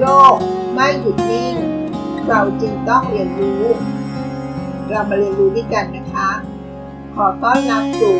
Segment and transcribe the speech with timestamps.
[0.00, 0.36] โลก
[0.74, 1.54] ไม่หยุดนิ่ง
[2.28, 3.62] เราจึงต้องเรียนรู้
[4.88, 6.30] เรามาเรียนรู้ด้วยกันนะคะ
[7.14, 8.16] ขอต้อนรับสู่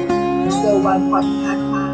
[0.58, 1.87] เซอร์วันพอดคาส์ค่ะ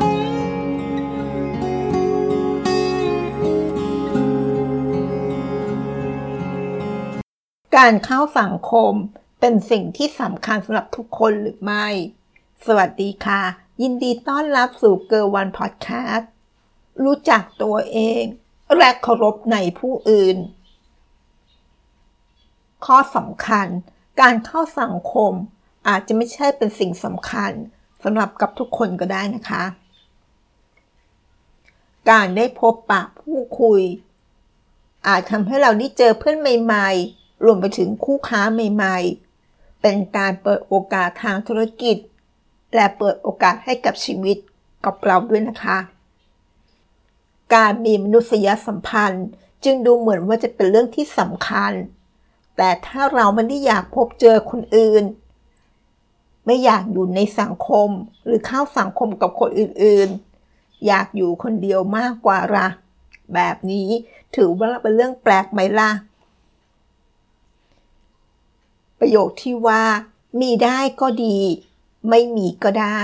[7.77, 8.93] การเข้าสังคม
[9.41, 11.87] เป็นสิ่งที่สำคัญสำหรับทุกคนหรือไม่
[12.67, 13.43] สวัสดีค่ะ
[13.83, 16.31] ยินดีต้อนรับสู่เกอร์วันพอดแคสต์
[17.05, 18.25] รู้จักตัวเอง
[18.77, 20.37] และเคารพในผู้อื่น
[22.87, 23.67] ข้อสำคัญ
[24.21, 25.33] การเข้าสังคม
[25.89, 27.53] อาจจะไม่ใช่เป็นสิ่งสำคัญ
[28.03, 29.65] สำหรับกับทุกคนก็ได้นะคะ
[32.11, 33.81] การได้พบปะผู้คุย
[35.07, 41.97] อาจทำให้เราได้เจอเพื่อนใหม่ๆ รวมไปถึงคู่ค้าใหม่ๆ เป็นการเปิดโอกาสทางธุรกิจ
[42.75, 44.37] และเปิดโอกาสให้กับชีวิต
[44.85, 45.79] กับเราด้วยนะคะ
[47.55, 49.27] การมีมนุษยสัมพันธ์
[49.65, 51.73] จึงดูเหมือนว่าจะเป็นเรื่องที่สำคัญ
[52.57, 55.05] แต่ถ้าเราไม่ได้อยากพบเจอคนอื่น
[56.47, 57.89] ไม่อยากอยู่ในสังคม
[58.25, 62.69] หรือเข้าสังคมกับคนอื่นๆ อยากอยู่คนเดียวมากกว่าละ
[63.35, 63.89] แบบนี้
[64.37, 65.91] ถือว่าเป็นเรื่องแปลกไหมล่ะ
[68.99, 69.83] ประโยคที่ว่า
[70.41, 71.39] มีได้ก็ดี
[72.09, 73.03] ไม่มีก็ได้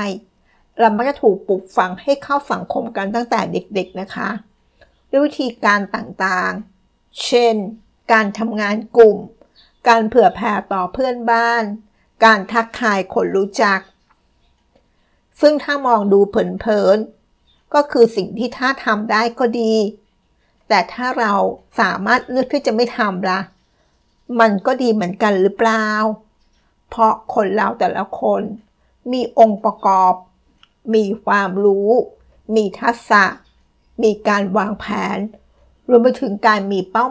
[0.81, 4.29] เรามักจะถูกปลูกฝังให้เข้าสังคมกันตั้งแต่เด็กๆนะคะ
[5.11, 7.55] ด้วยวิธีการต่างๆ เช่น
[8.13, 9.19] การทำงานกลุ่ม
[9.89, 11.63] การเผื่อแผ่ต่อเพื่อนบ้าน
[12.25, 13.81] การทักทายคนรู้จัก
[15.41, 19.75] ซึ่งถ้ามองดูเผินๆ ก็คือสิ่งที่ถ้าทำได้ก็ดี
[20.69, 21.33] แต่ถ้าเรา
[21.81, 23.41] สามารถเลือกที่จะไม่ทำละ่ะ
[24.41, 25.87] มันก็ดีเหมือนกันหรือเปล่า
[26.89, 28.43] เพราะคนเราแต่ละคน
[29.13, 30.15] มีองค์ประกอบ
[30.95, 31.91] มีความรู้
[32.57, 33.25] มีทักษะ
[34.03, 35.19] มีการวางแผน
[35.89, 37.07] รวมไปถึงการมีเป้า